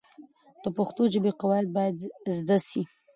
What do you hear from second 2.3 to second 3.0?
زده سي.